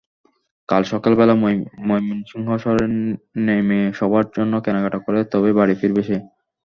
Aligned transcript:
কাল 0.69 0.81
সকালবেলা 0.91 1.33
ময়মনসিংহ 1.87 2.47
শহরে 2.63 2.85
নেমে 3.45 3.79
সবার 3.99 4.25
জন্য 4.35 4.53
কেনাকাটা 4.65 4.99
করে 5.05 5.19
তবেই 5.31 5.57
বাড়ি 5.59 5.73
ফিরবে 5.79 6.01
সে। 6.03 6.17